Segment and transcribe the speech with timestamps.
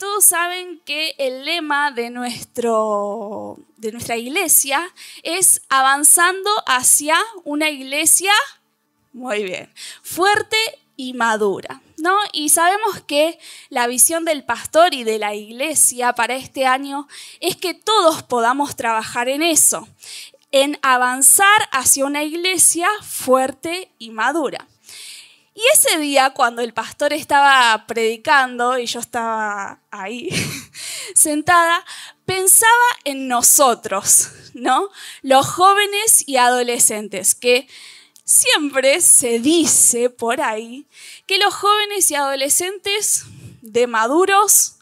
[0.00, 4.82] todos saben que el lema de, nuestro, de nuestra iglesia
[5.22, 8.32] es avanzando hacia una iglesia,
[9.12, 9.70] muy bien,
[10.02, 10.56] fuerte
[10.96, 11.82] y madura.
[11.98, 12.16] ¿No?
[12.32, 17.06] Y sabemos que la visión del pastor y de la iglesia para este año
[17.40, 19.86] es que todos podamos trabajar en eso,
[20.50, 24.66] en avanzar hacia una iglesia fuerte y madura.
[25.60, 30.30] Y ese día, cuando el pastor estaba predicando y yo estaba ahí
[31.14, 31.84] sentada,
[32.24, 32.70] pensaba
[33.04, 34.88] en nosotros, ¿no?
[35.20, 37.68] Los jóvenes y adolescentes, que
[38.24, 40.86] siempre se dice por ahí
[41.26, 43.24] que los jóvenes y adolescentes
[43.60, 44.76] de maduros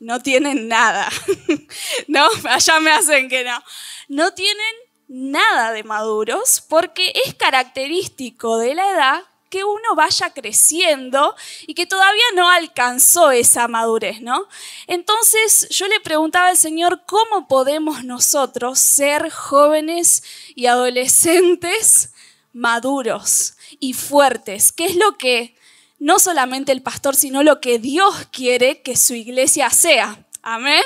[0.00, 1.12] no tienen nada,
[2.08, 2.26] ¿no?
[2.48, 3.62] Allá me hacen que no.
[4.08, 4.74] No tienen
[5.06, 9.22] nada de maduros porque es característico de la edad
[9.54, 11.36] que uno vaya creciendo
[11.68, 14.48] y que todavía no alcanzó esa madurez, ¿no?
[14.88, 20.24] Entonces yo le preguntaba al Señor, ¿cómo podemos nosotros ser jóvenes
[20.56, 22.12] y adolescentes
[22.52, 24.72] maduros y fuertes?
[24.72, 25.54] ¿Qué es lo que
[26.00, 30.26] no solamente el pastor, sino lo que Dios quiere que su iglesia sea?
[30.42, 30.82] Amén.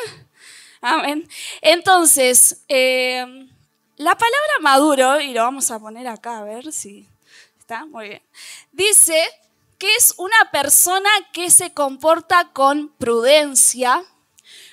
[0.83, 1.27] Amén.
[1.63, 3.25] Entonces, eh,
[3.97, 7.09] la palabra maduro, y lo vamos a poner acá a ver si
[7.89, 8.23] muy bien.
[8.73, 9.29] Dice
[9.79, 14.03] que es una persona que se comporta con prudencia,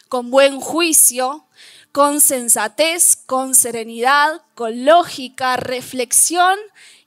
[0.09, 1.45] con buen juicio,
[1.91, 6.57] con sensatez, con serenidad, con lógica, reflexión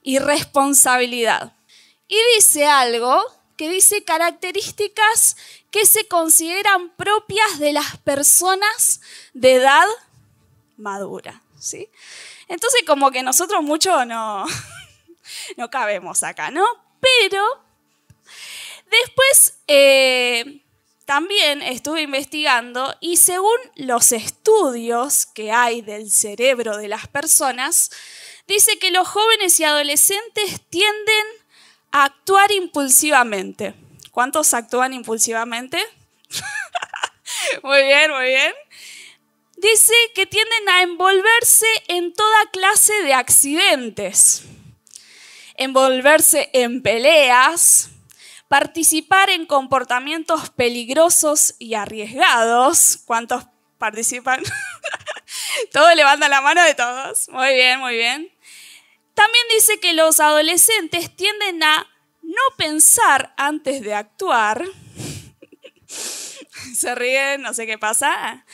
[0.01, 1.53] y responsabilidad.
[2.07, 3.21] Y dice algo
[3.57, 5.37] que dice características
[5.69, 9.01] que se consideran propias de las personas
[9.33, 9.85] de edad
[10.77, 11.43] madura.
[11.59, 11.89] ¿sí?
[12.47, 14.45] Entonces como que nosotros mucho no,
[15.57, 16.65] no cabemos acá, ¿no?
[16.99, 17.43] Pero
[18.89, 20.61] después eh,
[21.05, 27.89] también estuve investigando y según los estudios que hay del cerebro de las personas,
[28.47, 31.25] dice que los jóvenes y adolescentes tienden
[31.91, 33.73] a actuar impulsivamente.
[34.11, 35.79] ¿Cuántos actúan impulsivamente?
[37.63, 38.53] muy bien, muy bien.
[39.57, 44.43] Dice que tienden a envolverse en toda clase de accidentes
[45.59, 47.89] envolverse en peleas,
[48.47, 52.99] participar en comportamientos peligrosos y arriesgados.
[53.05, 53.45] ¿Cuántos
[53.77, 54.41] participan?
[55.71, 57.29] todos levantan la mano de todos.
[57.29, 58.31] Muy bien, muy bien.
[59.13, 61.87] También dice que los adolescentes tienden a
[62.21, 64.63] no pensar antes de actuar.
[66.73, 68.45] Se ríen, no sé qué pasa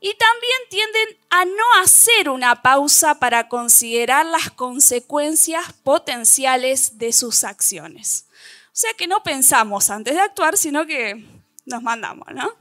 [0.00, 7.44] y también tienden a no hacer una pausa para considerar las consecuencias potenciales de sus
[7.44, 8.26] acciones.
[8.66, 11.24] O sea que no pensamos antes de actuar, sino que
[11.64, 12.52] nos mandamos, ¿no?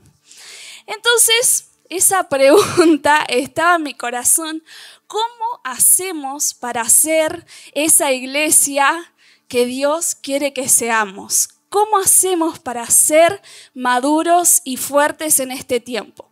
[0.87, 4.63] Entonces, esa pregunta estaba en mi corazón.
[5.07, 9.13] ¿Cómo hacemos para ser esa iglesia
[9.47, 11.49] que Dios quiere que seamos?
[11.69, 13.41] ¿Cómo hacemos para ser
[13.73, 16.31] maduros y fuertes en este tiempo?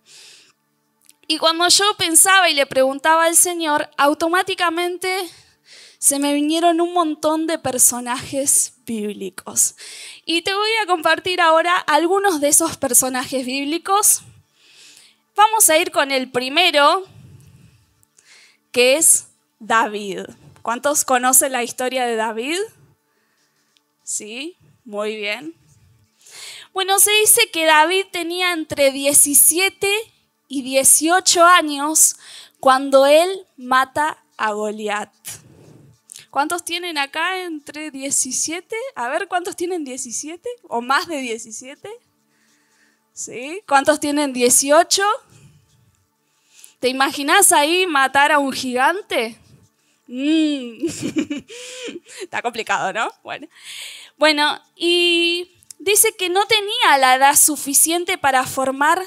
[1.28, 5.30] Y cuando yo pensaba y le preguntaba al Señor, automáticamente
[5.98, 9.76] se me vinieron un montón de personajes bíblicos.
[10.26, 14.22] Y te voy a compartir ahora algunos de esos personajes bíblicos.
[15.36, 17.06] Vamos a ir con el primero,
[18.74, 19.28] que es
[19.60, 20.26] David.
[20.62, 22.60] ¿Cuántos conocen la historia de David?
[24.04, 25.56] Sí, muy bien.
[26.74, 30.13] Bueno, se dice que David tenía entre 17
[30.54, 32.16] y 18 años
[32.60, 33.28] cuando él
[33.58, 35.12] mata a Goliat.
[36.30, 38.76] ¿Cuántos tienen acá entre 17?
[38.94, 40.48] A ver, ¿cuántos tienen 17?
[40.70, 41.90] ¿O más de 17?
[43.14, 43.64] ¿Sí?
[43.68, 45.02] ¿Cuántos tienen 18?
[46.80, 49.40] ¿Te imaginas ahí matar a un gigante?
[50.06, 50.86] Mm.
[52.22, 53.12] Está complicado, ¿no?
[53.24, 53.48] Bueno.
[54.18, 59.02] bueno, y dice que no tenía la edad suficiente para formar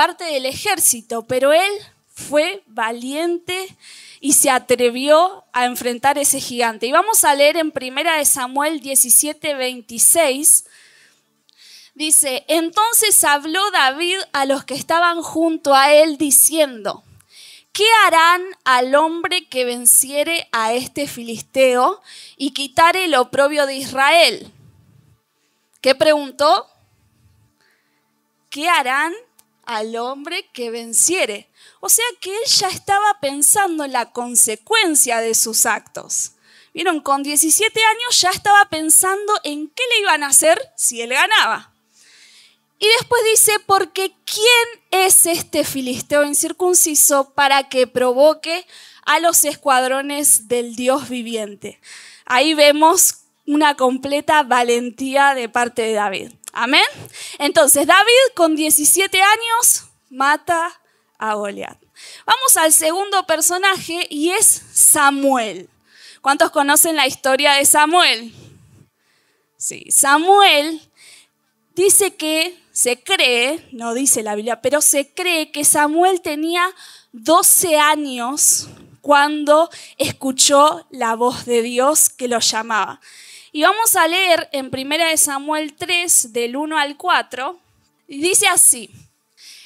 [0.00, 1.70] parte del ejército, pero él
[2.06, 3.76] fue valiente
[4.18, 6.86] y se atrevió a enfrentar ese gigante.
[6.86, 10.64] Y vamos a leer en primera de Samuel 17, 26.
[11.94, 17.04] Dice, entonces habló David a los que estaban junto a él diciendo,
[17.74, 22.00] ¿qué harán al hombre que venciere a este filisteo
[22.38, 24.50] y quitare el oprobio de Israel?
[25.82, 26.66] ¿Qué preguntó?
[28.48, 29.12] ¿Qué harán
[29.64, 31.48] al hombre que venciere.
[31.80, 36.32] O sea que él ya estaba pensando en la consecuencia de sus actos.
[36.72, 41.10] Vieron, con 17 años ya estaba pensando en qué le iban a hacer si él
[41.10, 41.72] ganaba.
[42.78, 48.66] Y después dice, porque ¿quién es este filisteo incircunciso para que provoque
[49.04, 51.80] a los escuadrones del Dios viviente?
[52.24, 56.32] Ahí vemos una completa valentía de parte de David.
[56.52, 56.84] Amén.
[57.38, 60.80] Entonces, David con 17 años mata
[61.18, 61.78] a Goliat.
[62.26, 65.68] Vamos al segundo personaje y es Samuel.
[66.20, 68.34] ¿Cuántos conocen la historia de Samuel?
[69.56, 70.80] Sí, Samuel
[71.74, 76.66] dice que se cree, no dice la Biblia, pero se cree que Samuel tenía
[77.12, 78.68] 12 años
[79.00, 83.00] cuando escuchó la voz de Dios que lo llamaba.
[83.52, 87.58] Y vamos a leer en 1 Samuel 3, del 1 al 4,
[88.06, 88.90] y dice así,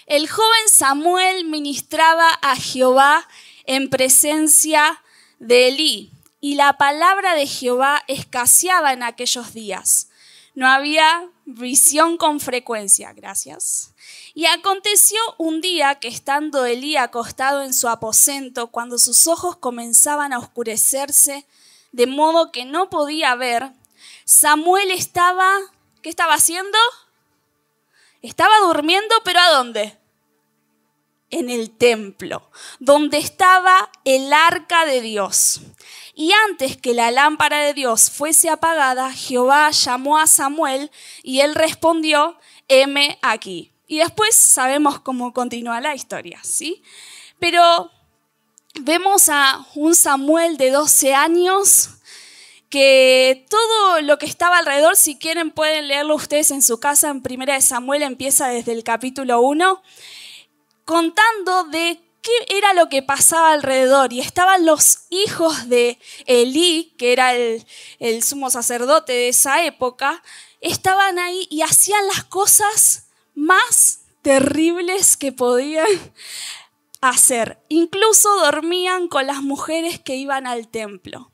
[0.07, 3.29] el joven Samuel ministraba a Jehová
[3.67, 5.03] en presencia
[5.39, 6.11] de Elí,
[6.41, 10.09] y la palabra de Jehová escaseaba en aquellos días.
[10.55, 13.91] No había visión con frecuencia, gracias.
[14.35, 20.33] Y aconteció un día que estando Elí acostado en su aposento, cuando sus ojos comenzaban
[20.33, 21.47] a oscurecerse,
[21.95, 23.71] de modo que no podía ver,
[24.25, 25.49] Samuel estaba,
[26.03, 26.77] ¿qué estaba haciendo?
[28.21, 29.97] Estaba durmiendo, pero ¿a dónde?
[31.31, 32.51] En el templo,
[32.81, 35.61] donde estaba el arca de Dios.
[36.17, 40.91] Y antes que la lámpara de Dios fuese apagada, Jehová llamó a Samuel
[41.23, 42.37] y él respondió,
[42.67, 43.73] heme aquí.
[43.87, 46.83] Y después sabemos cómo continúa la historia, ¿sí?
[47.39, 47.93] Pero
[48.81, 51.91] vemos a un Samuel de 12 años
[52.71, 57.23] que todo lo que estaba alrededor, si quieren pueden leerlo ustedes en su casa, en
[57.23, 59.81] Primera de Samuel empieza desde el capítulo 1,
[60.85, 64.13] contando de qué era lo que pasaba alrededor.
[64.13, 67.65] Y estaban los hijos de Elí, que era el,
[68.01, 70.23] el sumo sacerdote de esa época,
[70.61, 73.05] estaban ahí y hacían las cosas
[73.37, 75.87] más terribles que podían
[77.11, 77.59] hacer.
[77.69, 81.33] Incluso dormían con las mujeres que iban al templo.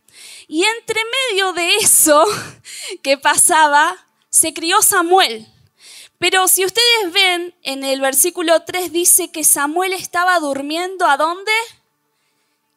[0.48, 1.00] Y entre
[1.30, 2.24] medio de eso
[3.02, 3.96] que pasaba,
[4.28, 5.46] se crió Samuel.
[6.18, 11.52] Pero si ustedes ven, en el versículo 3 dice que Samuel estaba durmiendo ¿a dónde?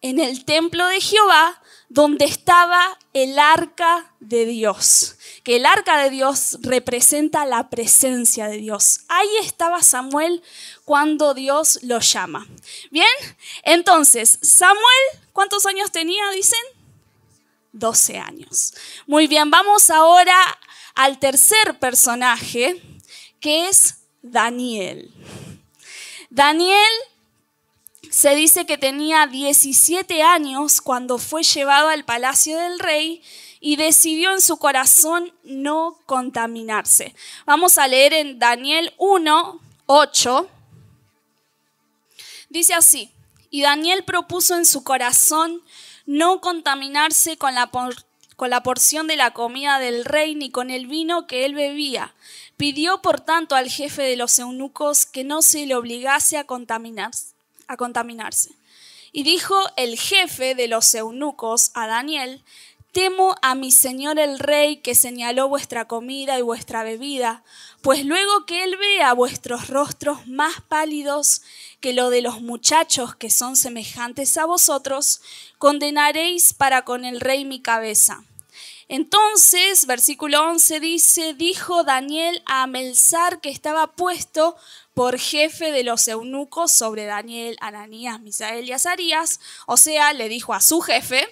[0.02, 5.18] En el templo de Jehová, donde estaba el arca de Dios.
[5.44, 9.02] Que el arca de Dios representa la presencia de Dios.
[9.10, 10.42] Ahí estaba Samuel
[10.86, 12.48] cuando Dios lo llama.
[12.92, 13.06] Bien,
[13.64, 16.60] entonces, Samuel, ¿cuántos años tenía, dicen?
[17.72, 18.74] 12 años.
[19.08, 20.36] Muy bien, vamos ahora
[20.96, 22.82] al tercer personaje,
[23.40, 25.12] que es Daniel.
[26.30, 26.92] Daniel
[28.10, 33.24] se dice que tenía 17 años cuando fue llevado al palacio del rey
[33.60, 37.16] y decidió en su corazón no contaminarse.
[37.46, 40.50] Vamos a leer en Daniel 1, 8.
[42.54, 43.10] Dice así,
[43.50, 45.64] y Daniel propuso en su corazón
[46.06, 47.72] no contaminarse con la,
[48.36, 52.14] con la porción de la comida del rey ni con el vino que él bebía.
[52.56, 57.34] Pidió, por tanto, al jefe de los eunucos que no se le obligase a contaminarse.
[57.68, 58.52] A contaminarse.
[59.12, 62.44] Y dijo el jefe de los eunucos a Daniel,
[62.94, 67.44] Temo a mi señor el rey que señaló vuestra comida y vuestra bebida,
[67.84, 71.42] pues luego que él vea vuestros rostros más pálidos
[71.82, 75.22] que lo de los muchachos que son semejantes a vosotros,
[75.58, 78.24] condenaréis para con el rey mi cabeza.
[78.88, 84.56] Entonces, versículo 11 dice, dijo Daniel a Melzar que estaba puesto
[84.94, 90.54] por jefe de los eunucos sobre Daniel, Ananías, Misael y Azarías, o sea, le dijo
[90.54, 91.28] a su jefe,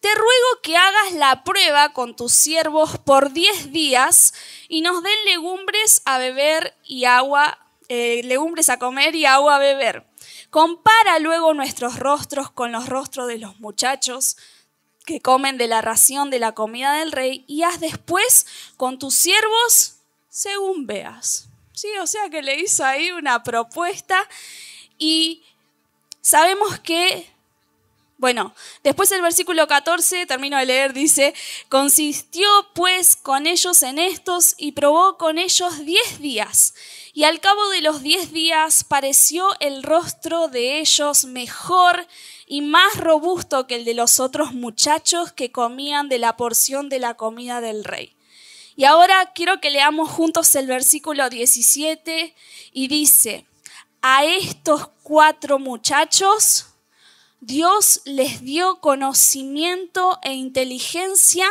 [0.00, 4.34] te ruego que hagas la prueba con tus siervos por diez días
[4.68, 9.60] y nos den legumbres a beber y agua eh, legumbres a comer y agua a
[9.60, 10.04] beber.
[10.50, 14.36] Compara luego nuestros rostros con los rostros de los muchachos
[15.04, 19.14] que comen de la ración de la comida del rey y haz después con tus
[19.14, 19.98] siervos
[20.28, 21.48] según veas.
[21.72, 24.28] Sí, o sea que le hizo ahí una propuesta
[24.98, 25.44] y
[26.20, 27.30] sabemos que
[28.18, 31.34] bueno, después el versículo 14, termino de leer, dice,
[31.68, 36.74] consistió pues con ellos en estos y probó con ellos diez días.
[37.12, 42.06] Y al cabo de los diez días pareció el rostro de ellos mejor
[42.46, 47.00] y más robusto que el de los otros muchachos que comían de la porción de
[47.00, 48.16] la comida del rey.
[48.76, 52.34] Y ahora quiero que leamos juntos el versículo 17
[52.72, 53.46] y dice,
[54.02, 56.75] a estos cuatro muchachos,
[57.40, 61.46] Dios les dio conocimiento e inteligencia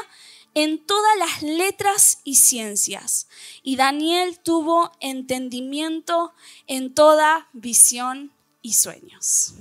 [0.56, 3.28] en todas las letras y ciencias.
[3.62, 6.34] Y Daniel tuvo entendimiento
[6.66, 9.54] en toda visión y sueños.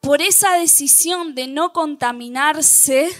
[0.00, 3.10] Por esa decisión de no contaminarse,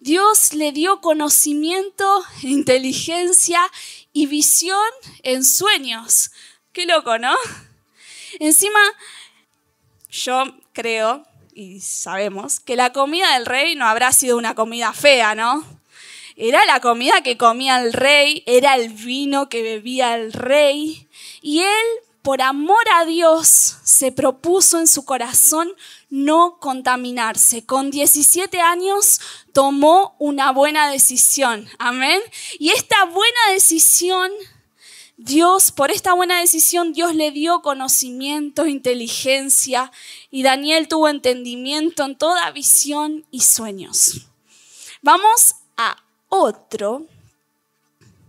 [0.00, 3.60] Dios le dio conocimiento, inteligencia
[4.12, 4.78] y visión
[5.22, 6.30] en sueños.
[6.72, 7.34] Qué loco, ¿no?
[8.38, 8.80] Encima,
[10.10, 15.34] yo creo y sabemos que la comida del rey no habrá sido una comida fea,
[15.34, 15.64] ¿no?
[16.36, 21.08] Era la comida que comía el rey, era el vino que bebía el rey.
[21.42, 21.86] Y él,
[22.22, 25.72] por amor a Dios, se propuso en su corazón
[26.10, 27.64] no contaminarse.
[27.64, 29.20] Con 17 años
[29.52, 31.68] tomó una buena decisión.
[31.78, 32.20] Amén.
[32.58, 34.32] Y esta buena decisión
[35.16, 39.92] Dios, por esta buena decisión, Dios le dio conocimiento, inteligencia
[40.30, 44.26] y Daniel tuvo entendimiento en toda visión y sueños.
[45.02, 47.06] Vamos a otro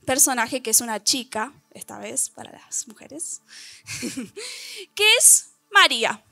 [0.05, 3.41] personaje que es una chica, esta vez para las mujeres,
[4.95, 6.23] que es María,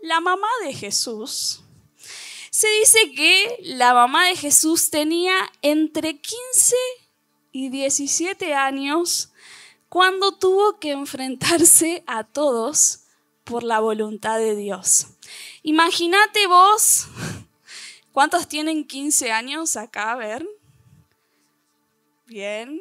[0.00, 1.62] la mamá de Jesús.
[2.50, 6.76] Se dice que la mamá de Jesús tenía entre 15
[7.52, 9.30] y 17 años
[9.96, 13.04] cuando tuvo que enfrentarse a todos
[13.44, 15.06] por la voluntad de Dios.
[15.62, 17.06] Imagínate vos,
[18.12, 20.12] ¿cuántos tienen 15 años acá?
[20.12, 20.46] A ver.
[22.26, 22.78] Bien.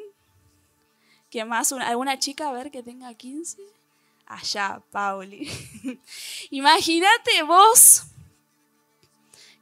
[1.32, 1.72] ¿Quién más?
[1.72, 3.62] ¿Alguna chica a ver que tenga 15?
[4.26, 5.50] Allá, Pauli.
[6.50, 8.08] Imagínate vos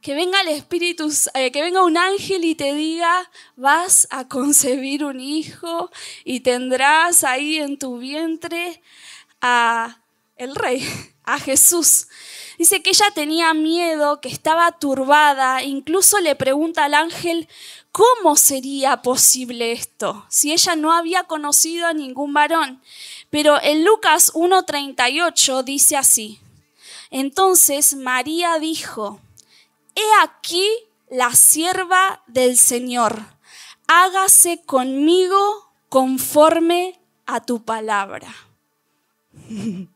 [0.04, 5.02] que venga el Espíritu, eh, que venga un ángel y te diga, vas a concebir
[5.02, 5.90] un hijo
[6.24, 8.82] y tendrás ahí en tu vientre
[9.40, 10.02] a
[10.36, 10.86] el rey,
[11.24, 12.08] a Jesús.
[12.58, 17.48] Dice que ella tenía miedo, que estaba turbada, incluso le pregunta al ángel,
[17.90, 22.82] ¿cómo sería posible esto si ella no había conocido a ningún varón?
[23.30, 26.40] Pero en Lucas 1.38 dice así,
[27.10, 29.18] entonces María dijo,
[29.94, 30.68] He aquí
[31.08, 33.22] la sierva del Señor,
[33.86, 38.34] hágase conmigo conforme a tu palabra.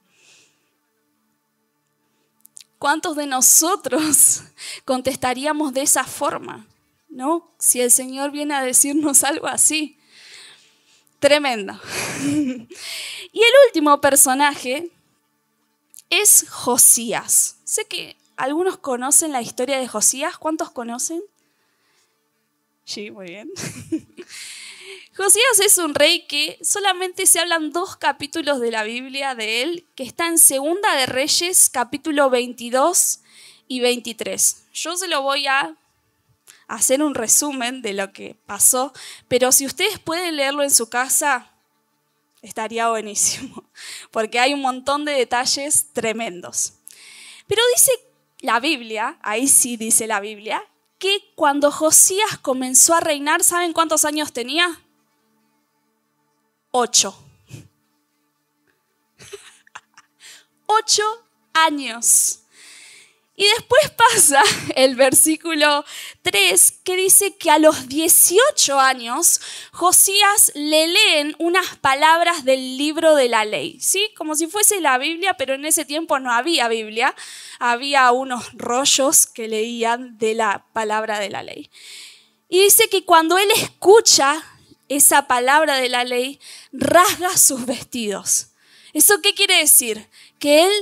[2.79, 4.45] ¿Cuántos de nosotros
[4.85, 6.67] contestaríamos de esa forma?
[7.09, 7.51] ¿No?
[7.59, 9.99] Si el Señor viene a decirnos algo así.
[11.19, 11.73] Tremendo.
[12.23, 14.93] y el último personaje
[16.11, 17.57] es Josías.
[17.65, 20.39] Sé que ¿Algunos conocen la historia de Josías?
[20.39, 21.21] ¿Cuántos conocen?
[22.85, 23.51] Sí, muy bien.
[25.17, 29.87] Josías es un rey que solamente se hablan dos capítulos de la Biblia de él,
[29.97, 33.23] que está en Segunda de Reyes, capítulo 22
[33.67, 34.67] y 23.
[34.73, 35.75] Yo se lo voy a
[36.69, 38.93] hacer un resumen de lo que pasó,
[39.27, 41.51] pero si ustedes pueden leerlo en su casa,
[42.41, 43.65] estaría buenísimo,
[44.13, 46.75] porque hay un montón de detalles tremendos.
[47.49, 48.08] Pero dice
[48.41, 50.63] la Biblia, ahí sí dice la Biblia,
[50.99, 54.81] que cuando Josías comenzó a reinar, ¿saben cuántos años tenía?
[56.71, 57.17] Ocho.
[60.67, 61.05] Ocho
[61.53, 62.41] años.
[63.41, 64.43] Y después pasa
[64.75, 65.85] el versículo
[66.23, 69.41] 3 que dice que a los 18 años
[69.71, 74.11] Josías le leen unas palabras del libro de la ley, ¿sí?
[74.17, 77.15] Como si fuese la Biblia, pero en ese tiempo no había Biblia,
[77.59, 81.71] había unos rollos que leían de la palabra de la ley.
[82.49, 84.43] Y dice que cuando él escucha
[84.89, 86.41] esa palabra de la ley,
[86.73, 88.49] rasga sus vestidos.
[88.95, 90.09] ¿Eso qué quiere decir?
[90.39, 90.73] Que él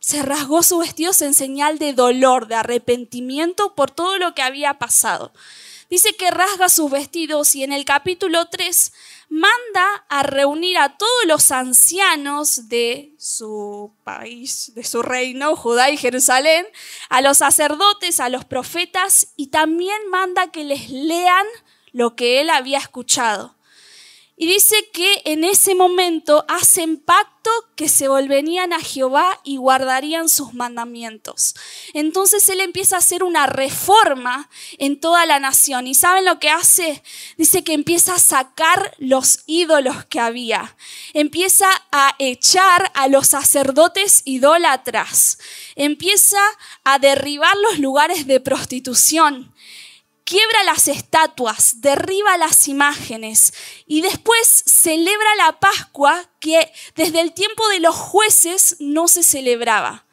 [0.00, 4.74] se rasgó sus vestidos en señal de dolor, de arrepentimiento por todo lo que había
[4.74, 5.32] pasado.
[5.88, 8.92] Dice que rasga sus vestidos y en el capítulo 3
[9.28, 15.96] manda a reunir a todos los ancianos de su país, de su reino, Judá y
[15.96, 16.66] Jerusalén,
[17.08, 21.46] a los sacerdotes, a los profetas y también manda que les lean
[21.92, 23.53] lo que él había escuchado.
[24.36, 30.28] Y dice que en ese momento hacen pacto que se volverían a Jehová y guardarían
[30.28, 31.54] sus mandamientos.
[31.92, 34.48] Entonces él empieza a hacer una reforma
[34.78, 35.86] en toda la nación.
[35.86, 37.04] ¿Y saben lo que hace?
[37.36, 40.76] Dice que empieza a sacar los ídolos que había.
[41.12, 45.38] Empieza a echar a los sacerdotes idólatras.
[45.76, 46.40] Empieza
[46.82, 49.53] a derribar los lugares de prostitución
[50.24, 53.52] quiebra las estatuas, derriba las imágenes
[53.86, 60.06] y después celebra la Pascua que desde el tiempo de los jueces no se celebraba.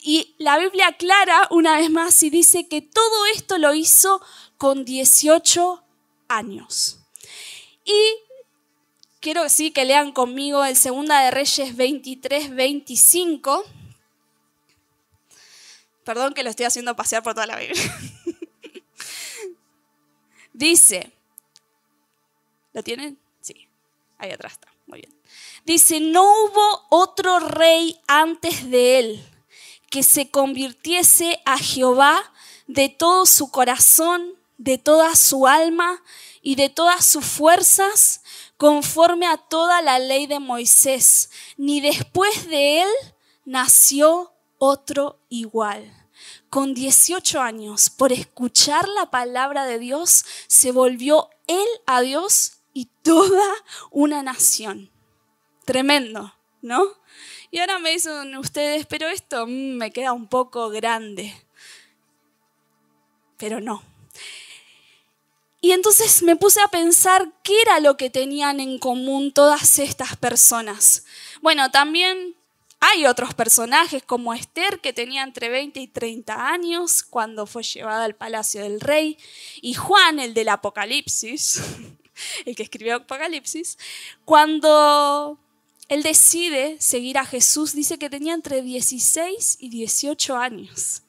[0.00, 4.20] Y la Biblia aclara una vez más y dice que todo esto lo hizo
[4.56, 5.84] con 18
[6.28, 6.98] años.
[7.84, 8.16] Y
[9.20, 13.64] quiero sí que lean conmigo el Segunda de Reyes 23, 25.
[16.04, 17.80] Perdón que lo estoy haciendo pasear por toda la Biblia.
[20.62, 21.10] Dice,
[22.72, 23.18] ¿lo tienen?
[23.40, 23.68] Sí,
[24.16, 25.12] ahí atrás está, muy bien.
[25.64, 29.26] Dice, no hubo otro rey antes de él
[29.90, 32.32] que se convirtiese a Jehová
[32.68, 36.00] de todo su corazón, de toda su alma
[36.42, 38.20] y de todas sus fuerzas,
[38.56, 41.30] conforme a toda la ley de Moisés.
[41.56, 42.88] Ni después de él
[43.44, 46.01] nació otro igual.
[46.52, 52.90] Con 18 años, por escuchar la palabra de Dios, se volvió él a Dios y
[53.00, 53.42] toda
[53.90, 54.90] una nación.
[55.64, 56.84] Tremendo, ¿no?
[57.50, 61.34] Y ahora me dicen ustedes, pero esto mm, me queda un poco grande.
[63.38, 63.82] Pero no.
[65.62, 70.18] Y entonces me puse a pensar qué era lo que tenían en común todas estas
[70.18, 71.06] personas.
[71.40, 72.36] Bueno, también
[72.84, 78.04] hay otros personajes como Esther, que tenía entre 20 y 30 años cuando fue llevada
[78.04, 79.16] al palacio del rey,
[79.60, 81.62] y Juan, el del Apocalipsis,
[82.44, 83.78] el que escribió Apocalipsis,
[84.24, 85.38] cuando
[85.88, 91.02] él decide seguir a Jesús, dice que tenía entre 16 y 18 años,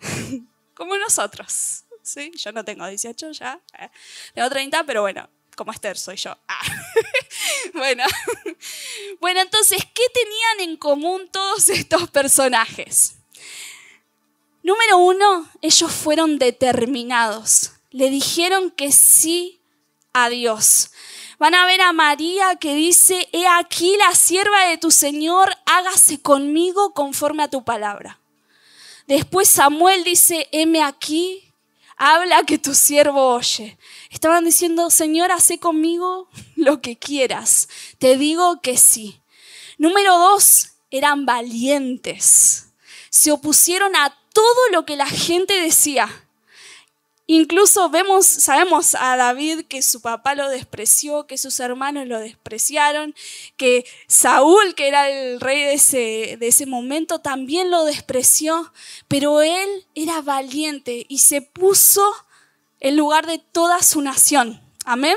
[0.74, 1.84] como nosotros.
[2.02, 2.32] ¿sí?
[2.34, 3.90] Yo no tengo 18 ya, eh.
[4.32, 6.34] tengo 30, pero bueno, como Esther soy yo.
[6.48, 6.62] Ah.
[7.74, 8.04] bueno.
[9.20, 13.16] bueno, entonces, ¿qué tenían en común todos estos personajes?
[14.62, 17.72] Número uno, ellos fueron determinados.
[17.90, 19.60] Le dijeron que sí
[20.12, 20.90] a Dios.
[21.38, 26.20] Van a ver a María que dice, he aquí la sierva de tu Señor, hágase
[26.20, 28.20] conmigo conforme a tu palabra.
[29.06, 31.49] Después Samuel dice, heme aquí,
[32.00, 33.78] habla que tu siervo oye.
[34.08, 37.68] Estaban diciendo, Señor, hace conmigo lo que quieras.
[37.98, 39.20] Te digo que sí.
[39.76, 42.72] Número dos, eran valientes.
[43.10, 46.08] Se opusieron a todo lo que la gente decía.
[47.32, 53.14] Incluso vemos, sabemos a David que su papá lo despreció, que sus hermanos lo despreciaron,
[53.56, 58.72] que Saúl, que era el rey de ese, de ese momento, también lo despreció,
[59.06, 62.02] pero él era valiente y se puso
[62.80, 64.60] en lugar de toda su nación.
[64.84, 65.16] Amén.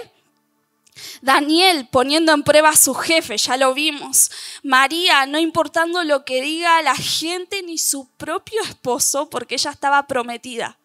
[1.24, 4.30] Daniel poniendo en prueba a su jefe, ya lo vimos.
[4.62, 10.06] María no importando lo que diga la gente ni su propio esposo, porque ella estaba
[10.06, 10.78] prometida.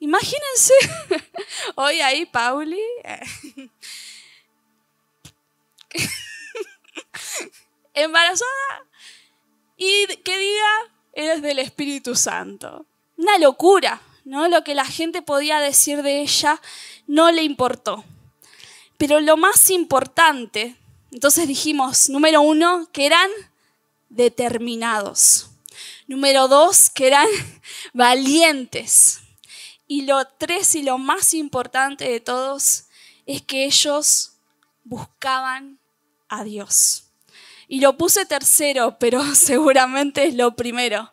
[0.00, 0.72] Imagínense,
[1.74, 2.80] hoy ahí Pauli,
[7.94, 8.86] embarazada
[9.76, 10.68] y que diga,
[11.12, 12.86] eres del Espíritu Santo.
[13.18, 14.48] Una locura, ¿no?
[14.48, 16.60] Lo que la gente podía decir de ella
[17.06, 18.04] no le importó.
[18.96, 20.76] Pero lo más importante,
[21.10, 23.30] entonces dijimos, número uno, que eran
[24.08, 25.50] determinados.
[26.06, 27.28] Número dos, que eran
[27.92, 29.20] valientes.
[29.90, 32.84] Y lo tres y lo más importante de todos
[33.26, 34.36] es que ellos
[34.84, 35.80] buscaban
[36.28, 37.10] a Dios.
[37.66, 41.12] Y lo puse tercero, pero seguramente es lo primero.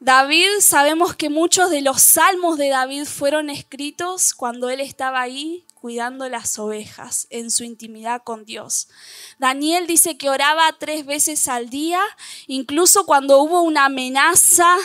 [0.00, 5.64] David, sabemos que muchos de los salmos de David fueron escritos cuando él estaba ahí
[5.72, 8.88] cuidando las ovejas en su intimidad con Dios.
[9.38, 12.02] Daniel dice que oraba tres veces al día,
[12.46, 14.76] incluso cuando hubo una amenaza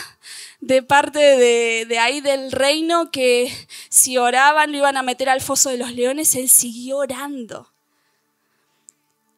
[0.60, 3.56] de parte de, ahí del reino que
[3.90, 7.72] si oraban lo iban a meter al foso de los leones, él siguió orando.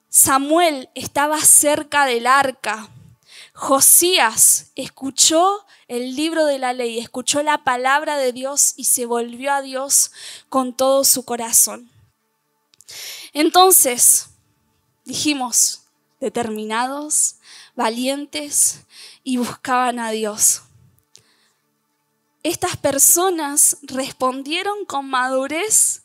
[0.10, 2.90] Samuel estaba cerca del arca.
[3.54, 9.52] Josías escuchó el libro de la ley, escuchó la palabra de Dios y se volvió
[9.52, 10.12] a Dios
[10.48, 11.92] con todo su corazón.
[13.34, 14.30] Entonces,
[15.04, 15.82] dijimos,
[16.20, 17.36] determinados,
[17.76, 18.86] valientes
[19.24, 20.64] y buscaban a Dios
[22.44, 26.04] estas personas respondieron con madurez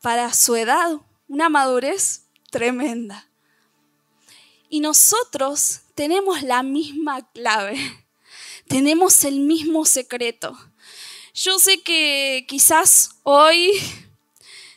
[0.00, 3.26] para su edad, una madurez tremenda.
[4.68, 7.78] Y nosotros tenemos la misma clave,
[8.68, 10.58] tenemos el mismo secreto.
[11.34, 13.72] Yo sé que quizás hoy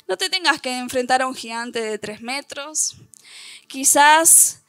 [0.07, 2.95] no te tengas que enfrentar a un gigante de tres metros,
[3.67, 4.61] quizás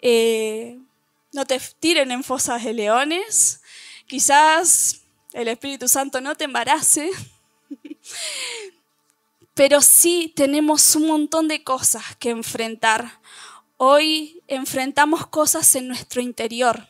[0.00, 0.78] eh,
[1.32, 3.60] no te tiren en fosas de leones,
[4.06, 5.02] quizás
[5.36, 7.10] el Espíritu Santo no te embarace,
[9.54, 13.20] pero sí tenemos un montón de cosas que enfrentar.
[13.76, 16.88] Hoy enfrentamos cosas en nuestro interior.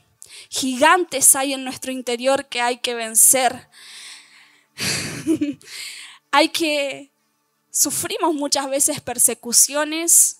[0.48, 3.68] Gigantes hay en nuestro interior que hay que vencer.
[6.30, 7.10] hay que
[7.72, 10.38] sufrimos muchas veces persecuciones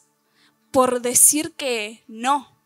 [0.71, 2.57] por decir que no.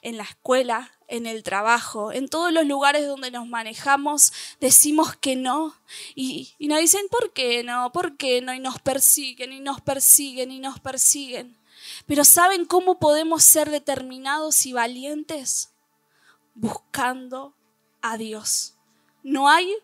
[0.00, 5.36] En la escuela, en el trabajo, en todos los lugares donde nos manejamos, decimos que
[5.36, 5.74] no.
[6.14, 7.90] Y, nos dicen, ¿por qué no?
[7.92, 8.54] ¿Por qué no?
[8.54, 11.58] Y nos persiguen, y nos persiguen, y nos persiguen.
[12.06, 15.70] Pero ¿saben cómo podemos ser determinados y valientes?
[16.54, 17.54] Buscando
[18.02, 18.74] a Dios.
[19.22, 19.74] No hay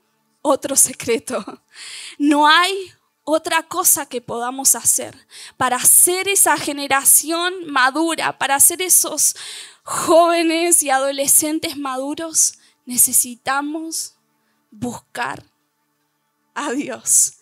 [0.42, 1.42] otro secreto.
[2.18, 2.92] No hay
[3.24, 9.34] otra cosa que podamos hacer para ser esa generación madura, para ser esos
[9.84, 14.14] jóvenes y adolescentes maduros, necesitamos
[14.70, 15.44] buscar
[16.54, 17.34] a Dios.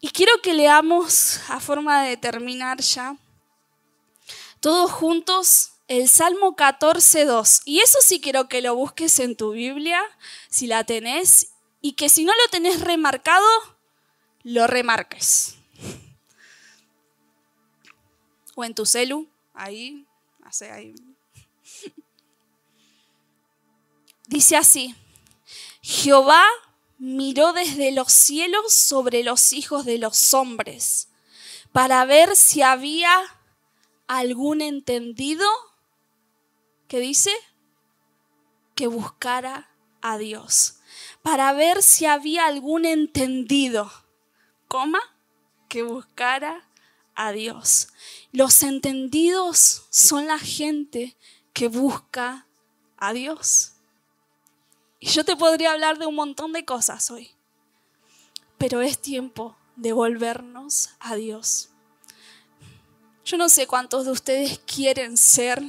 [0.00, 3.16] Y quiero que leamos a forma de terminar ya,
[4.60, 7.62] todos juntos, el Salmo 14.2.
[7.64, 10.02] Y eso sí quiero que lo busques en tu Biblia,
[10.48, 13.46] si la tenés, y que si no lo tenés remarcado,
[14.42, 15.56] lo remarques.
[18.54, 20.06] O en tu celu, ahí,
[20.42, 20.94] hace ahí.
[24.26, 24.94] Dice así,
[25.82, 26.44] Jehová
[26.98, 31.08] miró desde los cielos sobre los hijos de los hombres
[31.72, 33.12] para ver si había
[34.06, 35.46] algún entendido
[36.88, 37.30] que dice
[38.74, 40.80] que buscara a Dios,
[41.22, 43.90] para ver si había algún entendido
[44.68, 45.00] coma,
[45.68, 46.68] que buscara
[47.14, 47.88] a Dios.
[48.32, 51.16] Los entendidos son la gente
[51.52, 52.46] que busca
[52.96, 53.75] a Dios.
[54.98, 57.30] Y yo te podría hablar de un montón de cosas hoy,
[58.58, 61.70] pero es tiempo de volvernos a Dios.
[63.24, 65.62] Yo no sé cuántos de ustedes quieren ser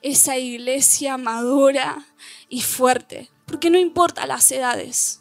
[0.00, 2.06] esa iglesia madura
[2.48, 5.20] y fuerte, porque no importa las edades.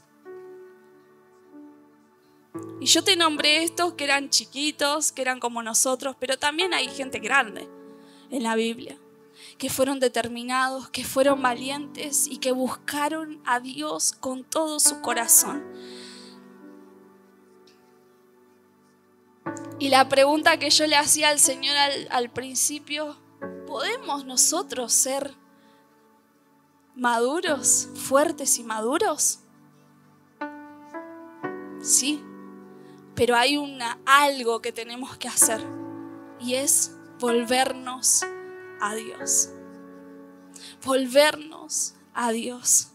[2.80, 6.88] Y yo te nombré estos que eran chiquitos, que eran como nosotros, pero también hay
[6.88, 7.70] gente grande
[8.32, 8.98] en la Biblia,
[9.62, 15.64] que fueron determinados, que fueron valientes y que buscaron a Dios con todo su corazón.
[19.78, 21.76] Y la pregunta que yo le hacía al Señor
[22.10, 23.16] al, principio,
[23.68, 25.36] ¿podemos nosotros ser
[26.96, 29.42] maduros, fuertes y maduros?
[31.84, 32.20] Sí,
[33.14, 35.62] pero hay una, algo que tenemos que hacer
[36.40, 38.26] y es volvernos
[38.82, 39.50] a Dios.
[40.84, 42.88] Volvernos a Dios.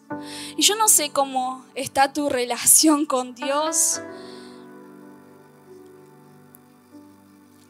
[0.56, 4.00] Y yo no sé cómo está tu relación con Dios.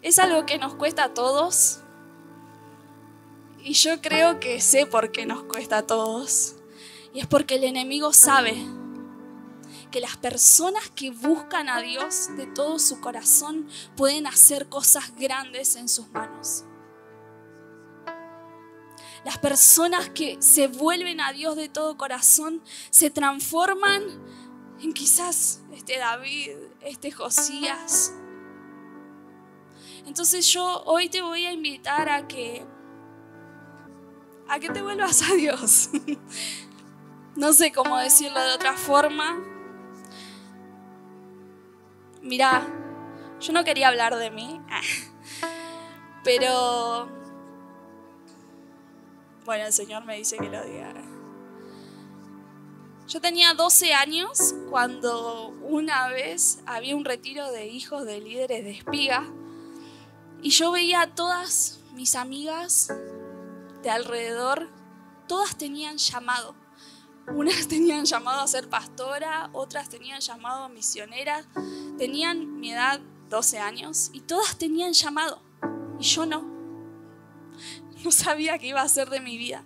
[0.03, 1.81] Es algo que nos cuesta a todos.
[3.63, 6.57] Y yo creo que sé por qué nos cuesta a todos.
[7.13, 8.57] Y es porque el enemigo sabe
[9.91, 15.77] que las personas que buscan a Dios de todo su corazón pueden hacer cosas grandes
[15.77, 16.65] en sus manos.
[19.27, 24.05] Las personas que se vuelven a Dios de todo corazón se transforman
[24.81, 28.15] en quizás este David, este Josías.
[30.07, 32.65] Entonces yo hoy te voy a invitar a que
[34.47, 35.91] a que te vuelvas a Dios.
[37.35, 39.43] no sé cómo decirlo de otra forma,
[42.23, 42.65] Mira,
[43.41, 44.61] yo no quería hablar de mí,
[46.23, 47.16] pero
[49.47, 50.93] bueno, el Señor me dice que lo diga.
[53.09, 58.73] Yo tenía 12 años cuando una vez había un retiro de hijos de líderes de
[58.73, 59.25] espiga
[60.43, 62.93] y yo veía a todas mis amigas
[63.85, 64.69] de alrededor,
[65.29, 66.57] todas tenían llamado.
[67.29, 71.45] Unas tenían llamado a ser pastora, otras tenían llamado a misionera,
[71.99, 75.41] tenían mi edad, 12 años, y todas tenían llamado,
[76.01, 76.56] y yo no.
[78.07, 79.65] No sabía qué iba a ser de mi vida.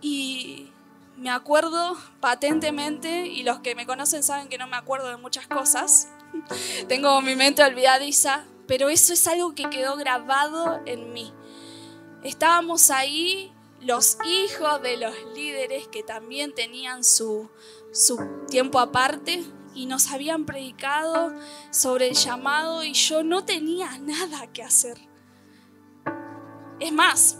[0.00, 0.72] Y
[1.16, 5.46] me acuerdo patentemente, y los que me conocen saben que no me acuerdo de muchas
[5.46, 6.08] cosas,
[6.88, 11.32] tengo mi mente olvidadiza, pero eso es algo que quedó grabado en mí.
[12.24, 17.48] Estábamos ahí los hijos de los líderes que también tenían su,
[17.92, 18.18] su
[18.50, 21.32] tiempo aparte y nos habían predicado
[21.70, 25.05] sobre el llamado y yo no tenía nada que hacer.
[26.80, 27.38] Es más,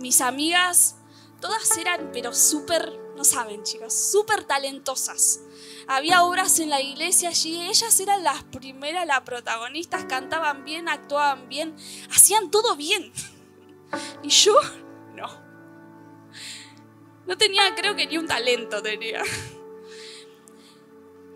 [0.00, 0.96] mis amigas,
[1.40, 5.40] todas eran, pero súper, no saben chicos, súper talentosas.
[5.86, 11.48] Había obras en la iglesia allí, ellas eran las primeras, las protagonistas, cantaban bien, actuaban
[11.48, 11.76] bien,
[12.10, 13.12] hacían todo bien.
[14.22, 14.54] Y yo
[17.26, 19.22] no tenía, creo que ni un talento tenía.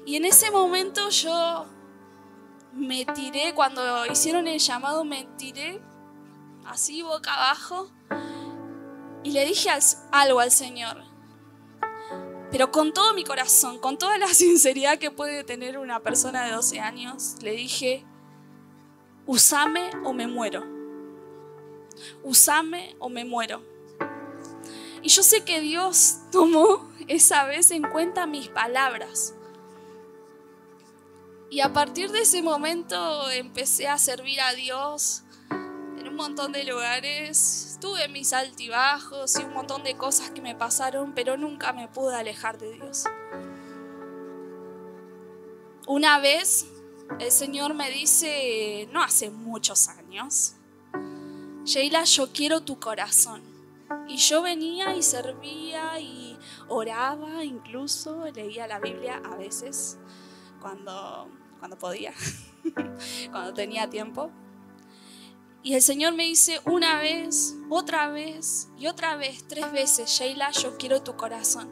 [0.05, 1.66] Y en ese momento yo
[2.72, 5.81] me tiré, cuando hicieron el llamado, me tiré
[6.68, 7.90] así boca abajo
[9.22, 9.70] y le dije
[10.12, 11.02] algo al Señor.
[12.50, 16.52] Pero con todo mi corazón, con toda la sinceridad que puede tener una persona de
[16.52, 18.04] 12 años, le dije,
[19.26, 20.64] usame o me muero.
[22.22, 23.62] Usame o me muero.
[25.02, 29.35] Y yo sé que Dios tomó esa vez en cuenta mis palabras.
[31.50, 35.24] Y a partir de ese momento empecé a servir a Dios
[36.18, 37.78] montón de lugares.
[37.81, 42.14] Tuve mis altibajos y un montón de cosas que me pasaron, pero nunca me pude
[42.14, 43.04] alejar de Dios.
[45.87, 46.66] Una vez
[47.18, 50.54] el Señor me dice, no hace muchos años,
[51.64, 53.42] Sheila, yo quiero tu corazón.
[54.07, 59.98] Y yo venía y servía y oraba, incluso leía la Biblia a veces
[60.61, 62.12] cuando cuando podía,
[63.31, 64.31] cuando tenía tiempo.
[65.62, 70.51] Y el Señor me dice una vez, otra vez y otra vez, tres veces, Sheila,
[70.53, 71.68] yo quiero tu corazón.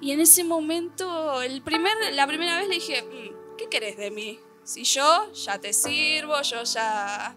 [0.00, 4.10] Y en ese momento, el primer, la primera vez le dije, mm, ¿qué querés de
[4.10, 4.40] mí?
[4.64, 7.36] Si yo ya te sirvo, yo ya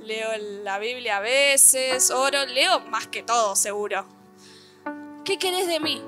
[0.00, 0.30] leo
[0.62, 4.06] la Biblia a veces, oro, leo más que todo, seguro.
[5.24, 6.00] ¿Qué querés de mí?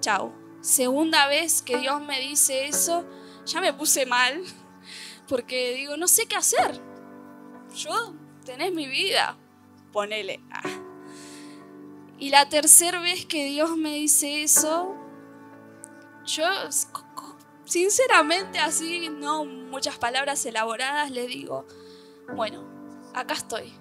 [0.00, 0.34] Chao.
[0.60, 3.06] Segunda vez que Dios me dice eso,
[3.46, 4.42] ya me puse mal
[5.28, 6.87] porque digo, no sé qué hacer.
[7.74, 9.36] Yo tenés mi vida,
[9.92, 10.40] ponele.
[10.50, 10.62] Ah.
[12.18, 14.94] Y la tercera vez que Dios me dice eso,
[16.24, 16.44] yo
[17.64, 21.66] sinceramente así, no muchas palabras elaboradas, le digo,
[22.34, 22.64] bueno,
[23.14, 23.72] acá estoy.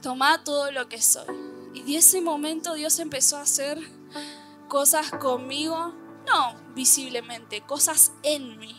[0.00, 1.26] Toma todo lo que soy.
[1.74, 3.78] Y de ese momento Dios empezó a hacer
[4.68, 5.94] cosas conmigo
[6.26, 8.76] no visiblemente, cosas en mí.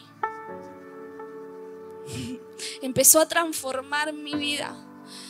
[2.82, 4.76] Empezó a transformar mi vida.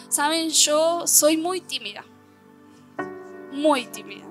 [0.10, 2.04] Saben, yo soy muy tímida,
[3.52, 4.26] muy tímida.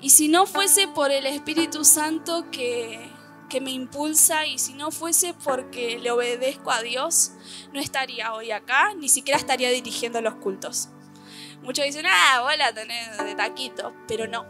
[0.00, 3.10] Y si no fuese por el Espíritu Santo que,
[3.48, 7.32] que me impulsa y si no fuese porque le obedezco a Dios,
[7.72, 10.90] no estaría hoy acá, ni siquiera estaría dirigiendo los cultos.
[11.62, 14.44] Muchos dicen, ah, vos la tenés de taquito, pero no.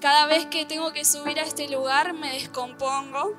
[0.00, 3.36] Cada vez que tengo que subir a este lugar me descompongo.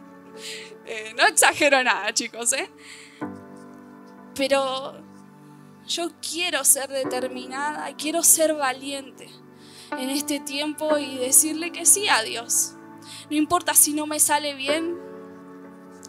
[0.88, 2.70] Eh, no exagero nada, chicos, ¿eh?
[4.36, 4.94] Pero
[5.88, 9.28] yo quiero ser determinada, quiero ser valiente
[9.98, 12.74] en este tiempo y decirle que sí a Dios.
[13.28, 14.96] No importa si no me sale bien.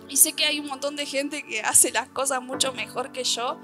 [0.09, 3.23] Y sé que hay un montón de gente que hace las cosas mucho mejor que
[3.23, 3.59] yo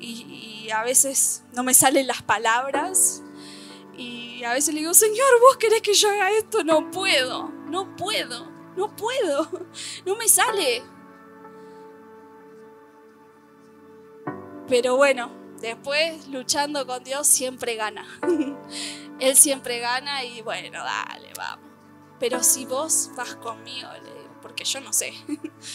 [0.00, 3.22] y, y a veces no me salen las palabras
[3.96, 7.94] y a veces le digo, Señor, vos querés que yo haga esto, no puedo, no
[7.96, 9.48] puedo, no puedo,
[10.04, 10.82] no me sale.
[14.68, 18.06] Pero bueno, después luchando con Dios siempre gana.
[19.20, 21.70] Él siempre gana y bueno, dale, vamos.
[22.18, 23.88] Pero si vos vas conmigo,
[24.40, 25.12] porque yo no sé,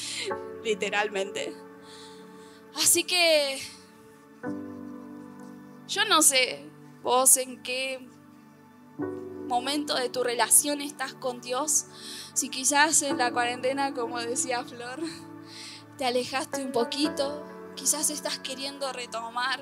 [0.64, 1.54] literalmente.
[2.76, 3.60] Así que
[5.88, 6.70] yo no sé
[7.02, 8.08] vos en qué
[9.50, 11.88] momento de tu relación estás con Dios.
[12.34, 15.02] Si quizás en la cuarentena, como decía Flor,
[15.98, 17.44] te alejaste un poquito,
[17.76, 19.60] quizás estás queriendo retomar,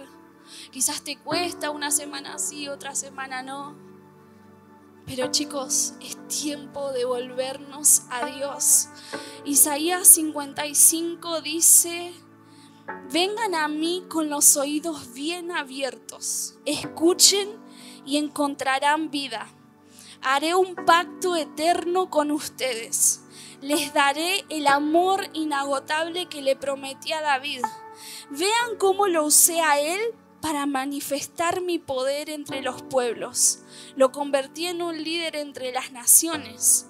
[0.69, 3.75] quizás te cuesta una semana sí, otra semana no.
[5.07, 8.89] Pero chicos, es tiempo de volvernos a Dios.
[9.45, 12.13] Isaías 55 dice,
[13.11, 17.47] vengan a mí con los oídos bien abiertos, escuchen
[18.05, 19.47] y encontrarán vida.
[20.21, 23.21] Haré un pacto eterno con ustedes.
[23.61, 27.61] Les daré el amor inagotable que le prometí a David.
[28.29, 29.99] Vean cómo lo usé a él
[30.41, 33.59] para manifestar mi poder entre los pueblos.
[33.95, 36.87] Lo convertí en un líder entre las naciones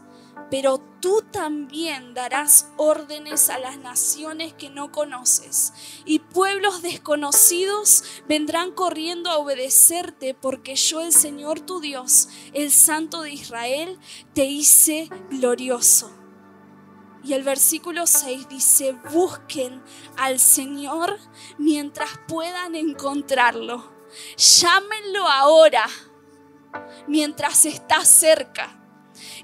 [0.49, 5.73] pero tú también darás órdenes a las naciones que no conoces,
[6.05, 13.21] y pueblos desconocidos vendrán corriendo a obedecerte, porque yo, el Señor tu Dios, el Santo
[13.21, 13.99] de Israel,
[14.33, 16.11] te hice glorioso.
[17.23, 19.83] Y el versículo 6 dice, busquen
[20.15, 21.17] al Señor
[21.57, 23.91] mientras puedan encontrarlo.
[24.37, 25.85] Llámenlo ahora,
[27.07, 28.76] mientras está cerca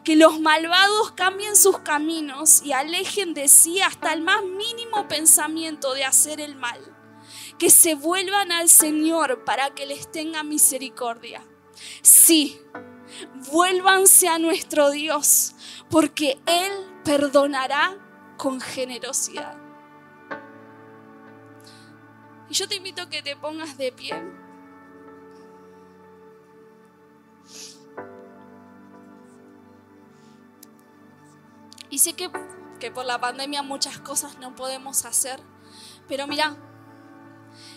[0.03, 5.93] que los malvados cambien sus caminos y alejen de sí hasta el más mínimo pensamiento
[5.93, 6.79] de hacer el mal.
[7.57, 11.45] Que se vuelvan al Señor para que les tenga misericordia.
[12.01, 12.59] Sí,
[13.51, 15.55] vuélvanse a nuestro Dios,
[15.89, 16.71] porque Él
[17.03, 17.97] perdonará
[18.37, 19.57] con generosidad.
[22.49, 24.32] Y yo te invito a que te pongas de pie.
[31.93, 32.31] Y sé que,
[32.79, 35.39] que por la pandemia muchas cosas no podemos hacer,
[36.07, 36.57] pero mira,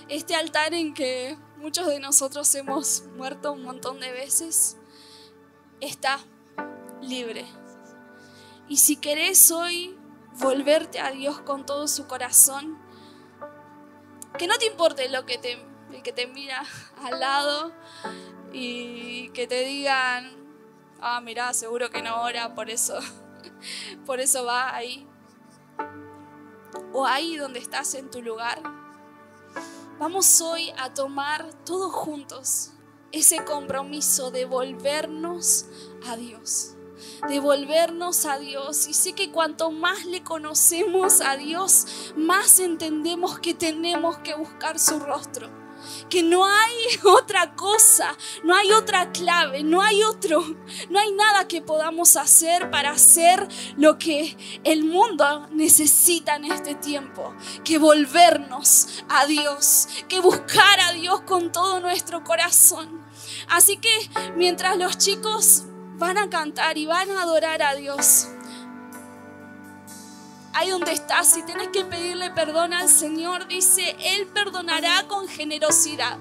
[0.08, 4.78] este altar en que muchos de nosotros hemos muerto un montón de veces,
[5.82, 6.18] está
[7.02, 7.44] libre.
[8.68, 9.98] Y si querés hoy
[10.40, 12.78] volverte a Dios con todo su corazón,
[14.38, 16.62] que no te importe lo que te, el que te mira
[17.02, 17.70] al lado
[18.50, 20.34] y que te digan,
[21.02, 22.98] ah, mira, seguro que no ora, por eso,
[24.04, 25.06] por eso va ahí.
[26.92, 28.62] O ahí donde estás en tu lugar.
[29.98, 32.72] Vamos hoy a tomar todos juntos
[33.12, 35.66] ese compromiso de volvernos
[36.06, 36.76] a Dios
[37.28, 38.86] devolvernos a Dios.
[38.88, 44.78] Y sé que cuanto más le conocemos a Dios, más entendemos que tenemos que buscar
[44.78, 45.65] su rostro.
[46.08, 50.42] Que no hay otra cosa, no hay otra clave, no hay otro,
[50.90, 53.46] no hay nada que podamos hacer para hacer
[53.76, 57.34] lo que el mundo necesita en este tiempo.
[57.64, 63.04] Que volvernos a Dios, que buscar a Dios con todo nuestro corazón.
[63.48, 65.64] Así que mientras los chicos
[65.98, 68.28] van a cantar y van a adorar a Dios.
[70.58, 76.16] Ahí donde estás, si tienes que pedirle perdón al Señor, dice, Él perdonará con generosidad.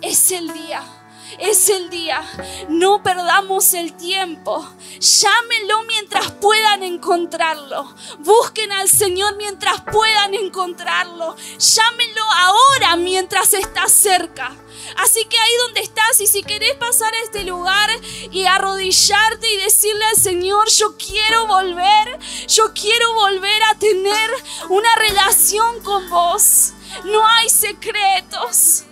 [0.00, 1.03] Es el día.
[1.38, 2.22] Es el día.
[2.68, 4.66] No perdamos el tiempo.
[5.00, 7.94] Llámenlo mientras puedan encontrarlo.
[8.20, 11.34] Busquen al Señor mientras puedan encontrarlo.
[11.58, 14.52] Llámenlo ahora mientras está cerca.
[14.98, 17.90] Así que ahí donde estás y si querés pasar a este lugar
[18.30, 24.30] y arrodillarte y decirle al Señor, yo quiero volver, yo quiero volver a tener
[24.68, 26.72] una relación con vos.
[27.04, 28.84] No hay secretos.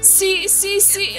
[0.00, 1.10] Sí, sí, sí.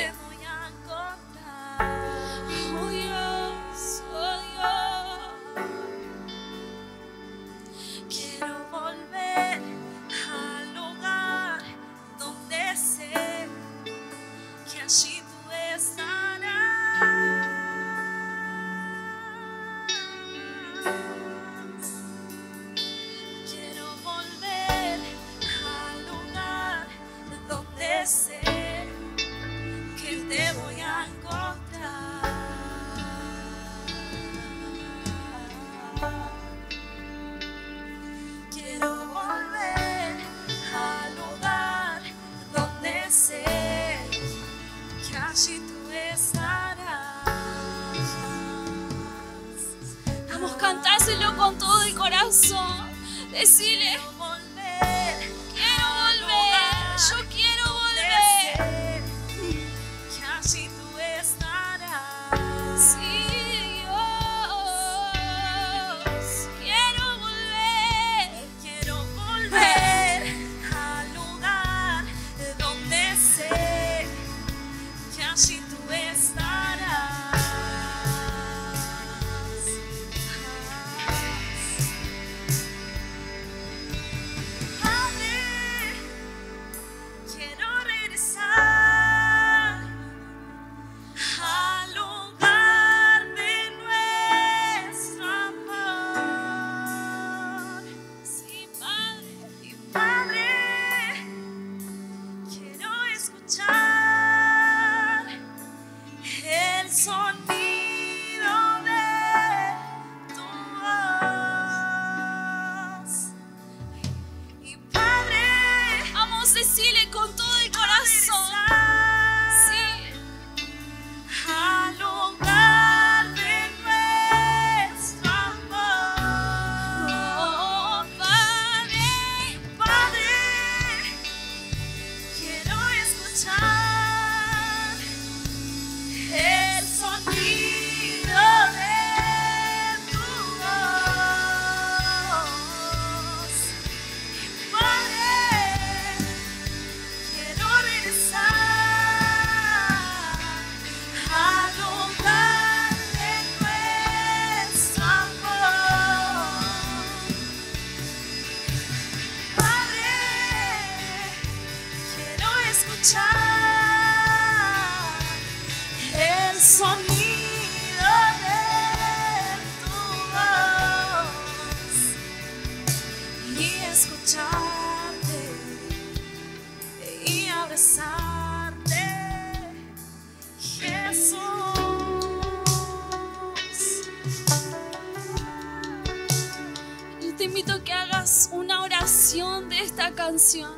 [187.41, 190.71] Te invito a que hagas una oración de esta canción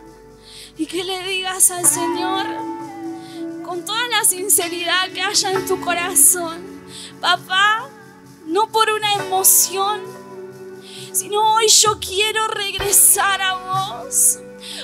[0.77, 2.45] y que le digas al Señor
[3.65, 6.63] con toda la sinceridad que haya en tu corazón,
[7.19, 7.89] papá,
[8.45, 10.03] no por una emoción,
[11.11, 14.39] sino hoy yo quiero regresar a vos.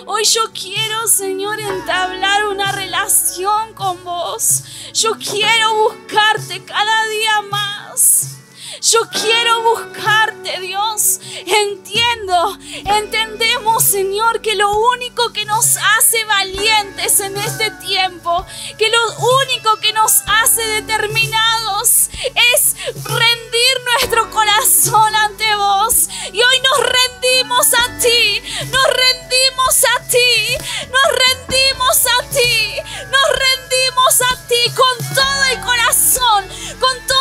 [0.06, 4.64] Hoy yo quiero, Señor, entablar una relación con vos.
[4.92, 8.39] Yo quiero buscarte cada día más.
[8.82, 11.20] Yo quiero buscarte, Dios.
[11.46, 18.46] Entiendo, entendemos, Señor, que lo único que nos hace valientes en este tiempo,
[18.78, 22.10] que lo único que nos hace determinados
[22.54, 26.08] es rendir nuestro corazón ante vos.
[26.32, 30.58] Y hoy nos rendimos a ti, nos rendimos a ti,
[30.90, 32.76] nos rendimos a ti,
[33.12, 36.48] nos rendimos a ti con todo el corazón,
[36.80, 37.19] con alma,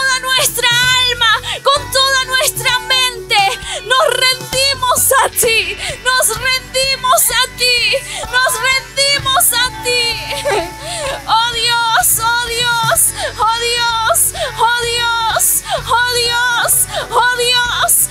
[1.78, 3.36] con toda nuestra mente.
[3.84, 7.96] Nos rendimos a ti, nos rendimos a ti,
[8.36, 10.02] nos rendimos a ti.
[11.26, 18.07] Oh Dios, oh Dios, oh Dios, oh Dios, oh Dios, oh Dios.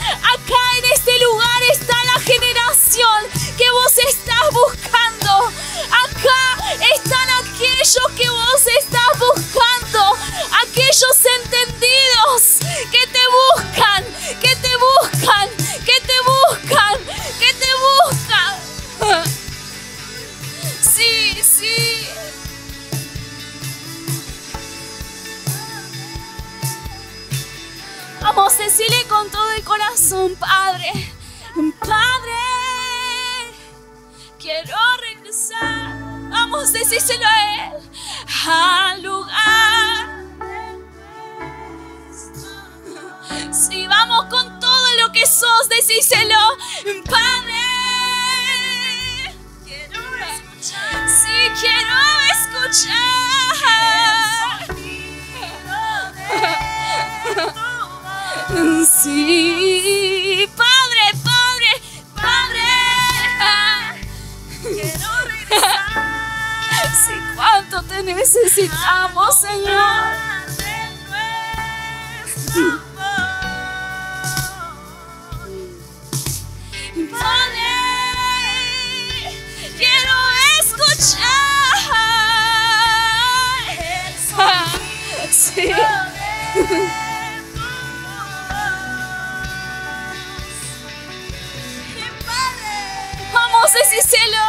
[93.34, 94.44] Vamos a decírselo.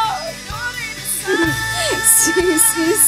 [2.04, 2.32] Sí,
[2.74, 2.94] sí,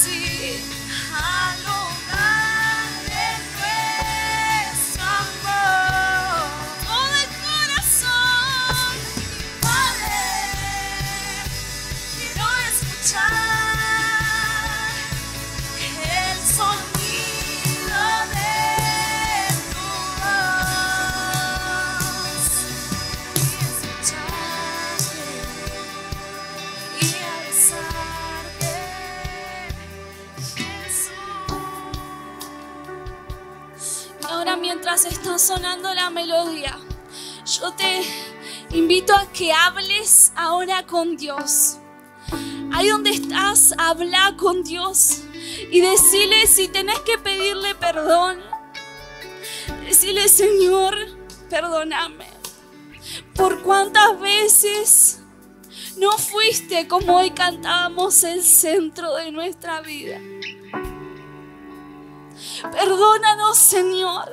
[40.85, 41.77] Con Dios.
[42.73, 45.23] Ahí donde estás, habla con Dios
[45.71, 48.39] y decirle si tenés que pedirle perdón.
[49.85, 50.95] Decirle, Señor,
[51.49, 52.27] perdóname.
[53.35, 55.21] Por cuántas veces
[55.97, 60.19] no fuiste como hoy cantábamos el centro de nuestra vida.
[62.69, 64.29] Perdónanos, Señor.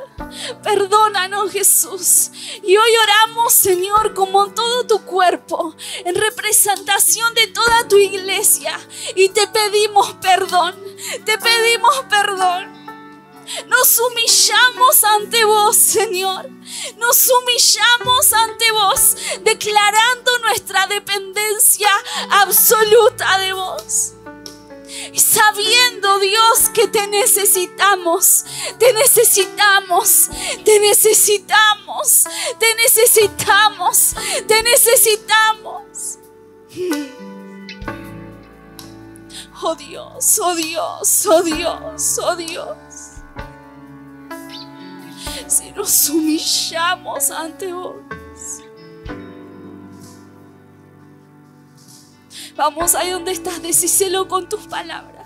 [0.62, 2.31] Perdónanos, Jesús.
[2.62, 5.74] Y hoy oramos, Señor, como todo tu cuerpo,
[6.05, 8.79] en representación de toda tu iglesia.
[9.14, 10.74] Y te pedimos perdón.
[11.24, 12.79] Te pedimos perdón.
[13.66, 16.51] Nos humillamos ante vos, Señor.
[16.99, 21.89] Nos humillamos ante vos, declarando nuestra dependencia
[22.31, 24.12] absoluta de vos.
[25.14, 28.45] Sabiendo, Dios, que te necesitamos,
[28.78, 30.30] te necesitamos,
[30.64, 32.24] te necesitamos,
[32.59, 34.14] te necesitamos,
[34.47, 36.18] te necesitamos.
[39.61, 42.76] Oh Dios, oh Dios, oh Dios, oh Dios.
[45.49, 47.97] Si nos humillamos ante vos.
[52.59, 55.17] Vamos ahí donde estás, decíselo con tus palabras.